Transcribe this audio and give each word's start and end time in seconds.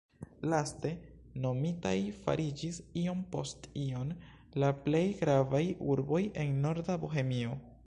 Laste 0.51 0.91
nomitaj 1.43 1.91
fariĝis 2.23 2.79
iom 3.03 3.21
post 3.37 3.69
iom 3.83 4.15
la 4.65 4.73
plej 4.89 5.05
gravaj 5.23 5.63
urboj 5.93 6.23
en 6.47 6.61
norda 6.67 7.01
Bohemio. 7.07 7.57